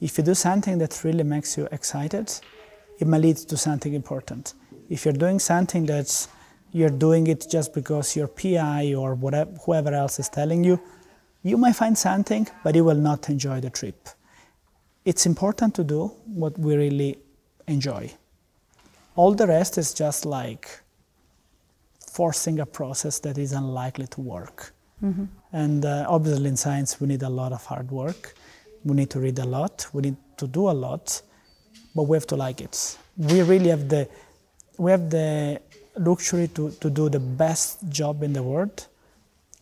[0.01, 2.33] if you do something that really makes you excited
[2.99, 4.55] it may lead to something important
[4.89, 6.29] if you're doing something that's
[6.73, 10.81] you're doing it just because your pi or whatever whoever else is telling you
[11.43, 14.09] you might find something but you will not enjoy the trip
[15.05, 16.07] it's important to do
[16.43, 17.19] what we really
[17.67, 18.11] enjoy
[19.17, 20.69] all the rest is just like
[22.15, 24.73] forcing a process that is unlikely to work.
[25.53, 28.35] And uh, obviously, in science, we need a lot of hard work.
[28.85, 29.87] We need to read a lot.
[29.93, 31.23] We need to do a lot,
[31.95, 32.99] but we have to like it.
[33.17, 34.09] We really have the
[34.77, 35.61] we have the
[35.97, 38.87] luxury to, to do the best job in the world.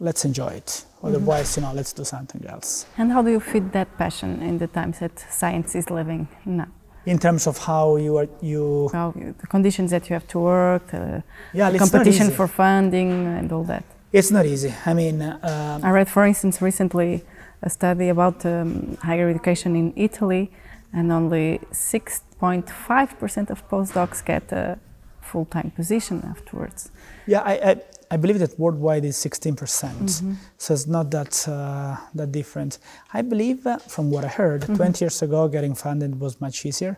[0.01, 0.85] Let's enjoy it.
[1.03, 2.87] Otherwise, you know, let's do something else.
[2.97, 6.69] And how do you feed that passion in the times that science is living now?
[7.05, 10.95] in terms of how you are you How the conditions that you have to work,
[10.95, 11.21] uh,
[11.53, 13.85] yeah the competition for funding, and all that.
[14.13, 17.25] it's not easy i mean um, I read, for instance, recently
[17.63, 20.51] a study about um, higher education in Italy,
[20.93, 24.79] and only 6.5% of postdocs get a
[25.21, 26.91] full time position afterwards.
[27.27, 27.73] yeah I, I
[28.15, 30.37] i believe that worldwide is 16%.
[30.59, 32.73] So it's not that uh, that different.
[33.19, 36.95] I believe uh, from what i heard 20 years ago getting funded was much easier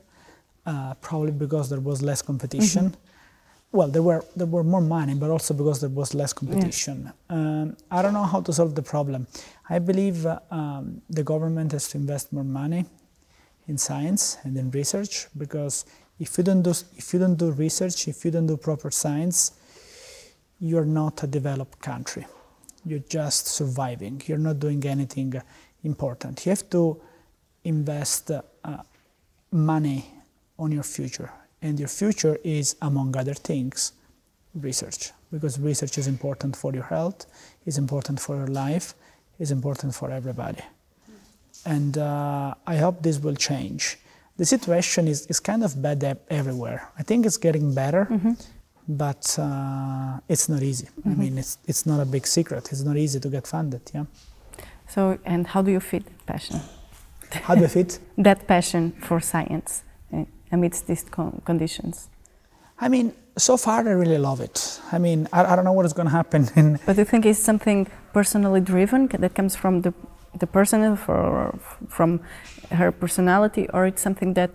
[0.66, 2.84] uh, probably because there was less competition.
[3.76, 7.12] Well there were there were more money but also because there was less competition.
[7.36, 9.20] Um, i don't know how to solve the problem.
[9.68, 10.84] I believe uh, um,
[11.18, 12.82] the government has to invest more money
[13.66, 15.84] in science and in research because
[16.20, 19.52] if you don't do if you don't do research if you don't do proper science
[20.64, 22.26] you're not a developed country.
[22.86, 24.22] You're just surviving.
[24.26, 25.34] You're not doing anything
[25.82, 26.44] important.
[26.44, 27.00] You have to
[27.64, 28.40] invest uh,
[29.50, 30.06] money
[30.58, 31.30] on your future.
[31.60, 33.92] And your future is among other things
[34.54, 37.26] research because research is important for your health
[37.66, 38.94] is important for your life
[39.40, 40.62] is important for everybody
[41.66, 43.98] and uh, I hope this will change.
[44.36, 46.88] The situation is, is kind of bad everywhere.
[46.98, 48.08] I think it's getting better,
[48.88, 50.88] but uh, it's not easy.
[51.06, 52.68] I mean, it's, it's not a big secret.
[52.72, 53.82] It's not easy to get funded.
[53.94, 54.04] Yeah.
[54.88, 56.60] So, and how do you fit that passion?
[57.30, 57.98] How do I fit?
[58.18, 62.08] That passion for science uh, amidst these con- conditions.
[62.80, 64.80] I mean, so far I really love it.
[64.92, 67.04] I mean, I, I don't know what is going to happen in But do you
[67.04, 69.92] think it's something personally driven that comes from the
[70.38, 72.20] the person for, from
[72.70, 74.50] her personality, or it's something that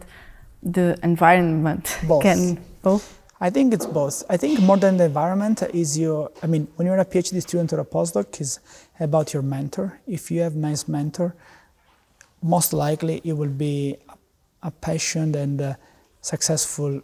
[0.61, 2.23] the environment Both.
[2.23, 3.17] can both?
[3.41, 4.23] I think it's both.
[4.29, 6.31] I think more than the environment is your.
[6.43, 8.59] I mean, when you're a PhD student or a postdoc, is
[8.99, 9.99] about your mentor.
[10.05, 11.33] If you have nice mentor,
[12.41, 13.95] most likely you will be
[14.61, 15.73] a patient and uh
[16.21, 17.01] successful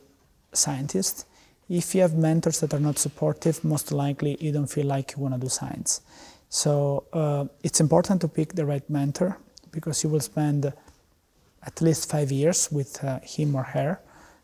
[0.52, 1.26] scientist.
[1.70, 5.24] If you have mentors that are not supportive, most likely you don't feel like you
[5.24, 6.02] want to do science.
[6.56, 9.38] So uh, it's important to pick the right mentor
[9.72, 10.72] because you will spend
[11.64, 14.00] at least five years with uh, him or her.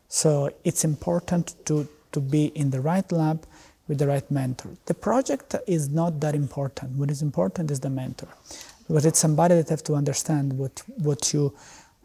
[0.08, 3.46] So it's important to, to be in the right lab
[3.88, 4.72] with the right mentor.
[4.84, 6.98] The project is not that important.
[6.98, 8.28] What is important is the mentor,
[8.86, 11.54] because it's somebody that have to understand what what you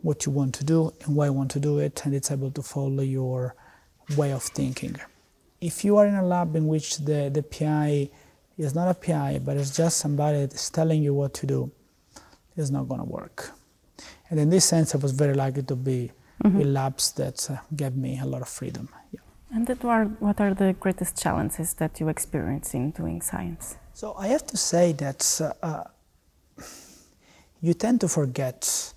[0.04, 2.52] what you want to do and why you want to do it, and it's able
[2.52, 3.56] to follow your
[4.15, 4.96] way of thinking.
[5.60, 8.10] If you are in a lab in which the, the PI
[8.58, 11.72] is not a PI, but it's just somebody that is telling you what to do,
[12.56, 13.52] it's not going to work.
[14.30, 16.12] And in this sense, I was very lucky to be
[16.43, 18.89] in labs that uh, gave me a lot of freedom.
[19.12, 19.20] Yeah.
[19.52, 19.84] And that
[20.20, 23.78] what are the greatest challenges that you experience in doing science?
[23.93, 25.84] So I have to say that uh, uh,
[27.62, 28.93] you tend to forget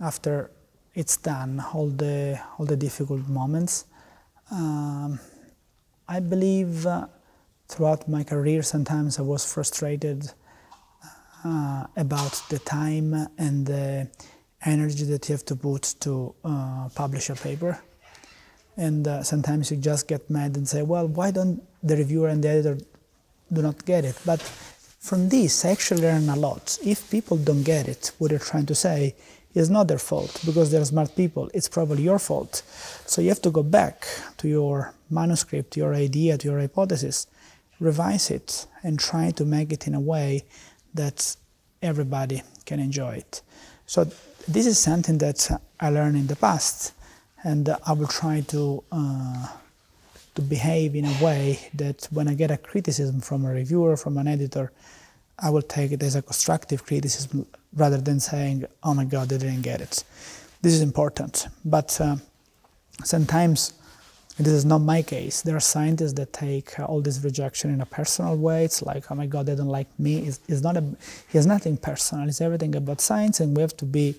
[0.00, 0.50] after
[0.94, 3.84] it's done all the all the difficult moments.
[4.50, 5.20] Um,
[6.08, 7.06] I believe uh,
[7.72, 10.30] throughout my career sometimes I was frustrated
[11.44, 14.08] uh, about the time and the
[14.64, 17.80] energy that you have to put to uh, publish a paper.
[18.76, 22.42] And uh, sometimes you just get mad and say, well, why don't the reviewer and
[22.42, 22.78] the editor
[23.52, 24.16] do not get it?
[24.24, 26.78] But from this, I actually learn a lot.
[26.84, 29.14] If people don't get it, what you're trying to say
[29.54, 31.50] is not their fault because they're smart people.
[31.52, 32.62] It's probably your fault.
[33.06, 34.06] So you have to go back
[34.38, 37.26] to your manuscript, your idea, to your hypothesis,
[37.82, 40.44] revise it, and try to make it in a way
[40.94, 41.36] that
[41.82, 43.42] everybody can enjoy it.
[43.86, 44.04] So
[44.48, 46.92] this is something that I learned in the past,
[47.44, 49.46] and I will try to uh,
[50.34, 54.16] to behave in a way that when I get a criticism from a reviewer, from
[54.16, 54.72] an editor,
[55.38, 59.38] I will take it as a constructive criticism rather than saying, "Oh my God, they
[59.38, 60.04] didn't get it."
[60.62, 62.16] This is important, but uh,
[63.04, 63.74] sometimes
[64.38, 65.42] this is not my case.
[65.42, 68.64] There are scientists that take uh, all this rejection in a personal way.
[68.64, 70.84] It's like, "Oh my God, they don't like me." It's, it's not a,
[71.32, 72.28] it's nothing personal.
[72.28, 74.14] It's everything about science, and we have to be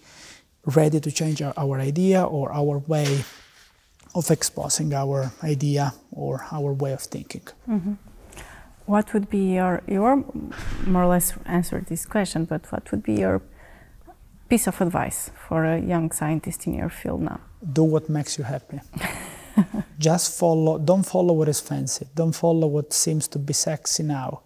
[0.66, 3.24] ready to change our, our idea or our way
[4.16, 7.41] of exposing our idea or our way of thinking.
[8.86, 10.24] What would be your, your
[10.86, 13.41] more or less answered this question, but what would be your
[14.49, 17.39] piece of advice for a young scientist in your field now?
[17.72, 18.82] Do what makes you happy.
[19.99, 22.08] Just follow, don't follow what is fancy.
[22.16, 24.41] Don't follow what seems to be sexy now,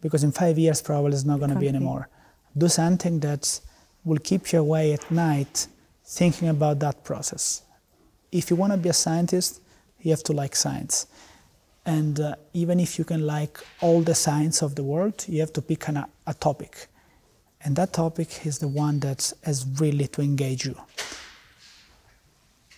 [0.00, 2.08] because in five years probably it's not going to be anymore.
[2.56, 3.60] Do something that
[4.04, 5.66] will keep you away at night
[6.04, 7.62] thinking about that process.
[8.32, 9.60] If you want to be a scientist,
[10.00, 11.06] you have to like science.
[11.84, 15.52] And uh, even if you can like all the science of the world, you have
[15.54, 16.88] to pick an, a topic.
[17.64, 20.76] And that topic is the one that has really to engage you.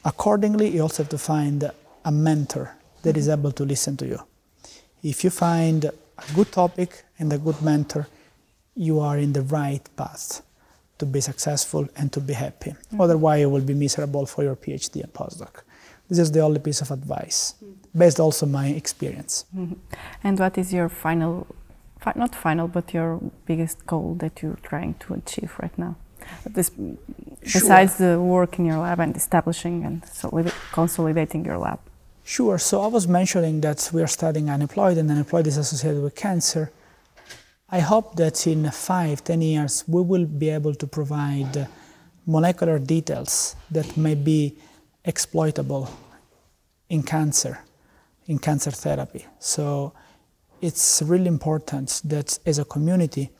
[0.05, 1.71] Accordingly, you also have to find
[2.05, 4.21] a mentor that is able to listen to you.
[5.03, 5.93] If you find a
[6.35, 8.07] good topic and a good mentor,
[8.75, 10.43] you are in the right path
[10.99, 12.71] to be successful and to be happy.
[12.71, 13.01] Mm-hmm.
[13.01, 15.63] Otherwise, you will be miserable for your PhD and postdoc.
[16.09, 17.99] This is the only piece of advice, mm-hmm.
[17.99, 19.47] based also on my experience.
[19.57, 19.75] Mm-hmm.
[20.25, 21.47] And what is your final,
[22.15, 25.97] not final, but your biggest goal that you're trying to achieve right now?
[26.47, 26.71] This,
[27.41, 30.03] besides the work in your lab and establishing and
[30.73, 31.81] consolidating your lab.
[32.25, 32.59] Sure.
[32.59, 36.71] So I was mentioning that we are studying aneuploidy, and aneuploidy is associated with cancer.
[37.71, 41.69] I hope that in five, ten years, we will be able to provide
[42.27, 44.57] molecular details that may be
[45.05, 45.89] exploitable
[46.89, 47.59] in cancer,
[48.27, 49.25] in cancer therapy.
[49.39, 49.93] So
[50.61, 53.31] it's really important that as a community,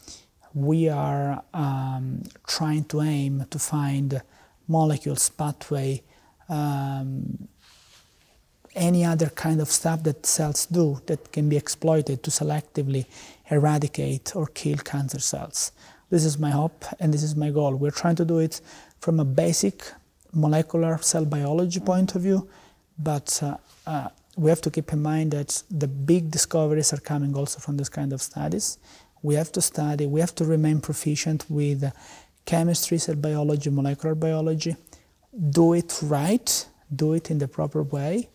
[0.55, 4.21] we are um, trying to aim to find
[4.67, 6.03] molecules, pathway,
[6.49, 7.49] um,
[8.75, 13.05] any other kind of stuff that cells do that can be exploited to selectively
[13.51, 15.73] eradicate or kill cancer cells.
[16.09, 17.75] This is my hope and this is my goal.
[17.75, 18.61] We're trying to do it
[19.01, 19.93] from a basic
[20.33, 22.49] molecular cell biology point of view,
[22.99, 27.37] but uh, uh, we have to keep in mind that the big discoveries are coming
[27.37, 28.79] also from this kind of studies.
[29.23, 31.93] We have to study, we have to remain proficient with
[32.47, 34.77] chemistry, cell biology, molecular biology,
[35.51, 38.29] do it right, do it in the proper way,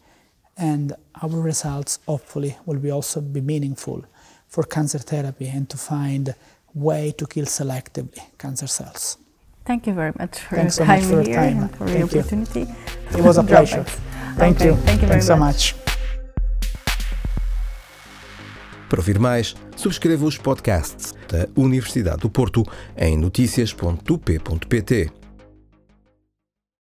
[0.58, 4.06] and our results hopefully will be also be meaningful
[4.48, 6.34] for cancer therapy and to find
[6.74, 9.18] way to kill selectively cancer cells.
[9.66, 11.58] Thank you very much for Thanks your time so much for here time.
[11.64, 12.60] and for Thank the opportunity.
[12.62, 13.18] You.
[13.18, 13.84] It was a pleasure.
[14.38, 14.66] Thank okay.
[14.68, 14.76] you.
[14.76, 15.74] Thank you very Thanks much.
[15.74, 15.86] so much.
[18.88, 22.63] Para ouvir mais, subscreva os podcasts da Universidade do Porto
[22.97, 25.24] em notícias.up.pt.